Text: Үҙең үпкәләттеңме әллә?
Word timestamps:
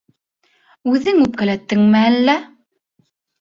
Үҙең 0.91 1.19
үпкәләттеңме 1.25 2.01
әллә? 2.07 2.37